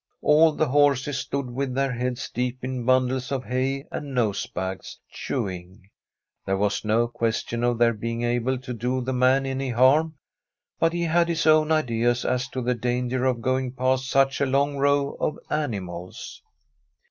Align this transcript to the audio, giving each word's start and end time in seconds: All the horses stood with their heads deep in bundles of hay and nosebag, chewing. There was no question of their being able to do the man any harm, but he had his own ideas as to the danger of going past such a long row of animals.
All 0.23 0.53
the 0.53 0.69
horses 0.69 1.19
stood 1.19 1.51
with 1.51 1.75
their 1.75 1.91
heads 1.93 2.27
deep 2.27 2.63
in 2.63 2.85
bundles 2.85 3.31
of 3.31 3.43
hay 3.45 3.85
and 3.91 4.15
nosebag, 4.15 4.81
chewing. 5.11 5.91
There 6.43 6.57
was 6.57 6.83
no 6.83 7.07
question 7.07 7.63
of 7.63 7.77
their 7.77 7.93
being 7.93 8.23
able 8.23 8.57
to 8.57 8.73
do 8.73 9.01
the 9.01 9.13
man 9.13 9.45
any 9.45 9.69
harm, 9.69 10.15
but 10.79 10.91
he 10.91 11.03
had 11.03 11.27
his 11.29 11.45
own 11.45 11.71
ideas 11.71 12.25
as 12.25 12.47
to 12.47 12.63
the 12.63 12.73
danger 12.73 13.25
of 13.25 13.41
going 13.43 13.73
past 13.73 14.09
such 14.09 14.41
a 14.41 14.47
long 14.47 14.77
row 14.77 15.13
of 15.19 15.37
animals. 15.51 16.41